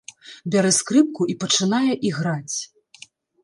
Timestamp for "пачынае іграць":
1.45-2.57